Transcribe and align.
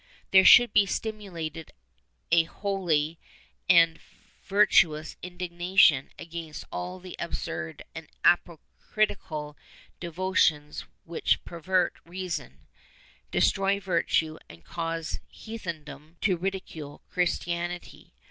There 0.31 0.43
should 0.43 0.73
be 0.73 0.87
stimulated 0.87 1.73
a 2.31 2.45
holy 2.45 3.19
and 3.69 3.99
virtuous 4.43 5.15
indignation 5.21 6.09
against 6.17 6.63
all 6.71 6.99
the 6.99 7.15
absurd 7.19 7.83
and 7.93 8.07
apocryphal 8.25 9.55
devo 10.01 10.35
tions 10.35 10.85
which 11.03 11.45
pervert 11.45 11.93
reason, 12.03 12.65
destroy 13.29 13.79
virtue 13.79 14.39
and 14.49 14.63
cause 14.65 15.19
heathendom 15.29 16.17
to 16.21 16.35
ridicule 16.35 17.03
Christianity. 17.07 18.15